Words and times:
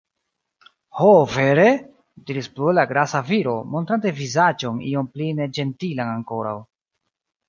Ho, 0.99 1.09
vere!? 1.33 1.65
diris 2.29 2.49
plue 2.55 2.73
la 2.77 2.85
grasa 2.91 3.21
viro, 3.27 3.53
montrante 3.73 4.13
vizaĝon 4.21 4.81
iom 4.93 5.11
pli 5.15 5.29
neĝentilan 5.41 6.11
ankoraŭ. 6.15 6.55